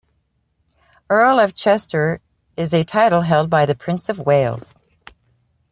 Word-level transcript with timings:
Earl 1.11 1.37
of 1.39 1.53
Chester 1.53 2.21
is 2.57 2.73
a 2.73 2.83
title 2.83 3.21
held 3.21 3.51
by 3.51 3.67
the 3.67 3.75
Prince 3.75 4.09
of 4.09 4.17
Wales. 4.17 4.75